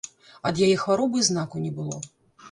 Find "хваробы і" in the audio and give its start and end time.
0.83-1.25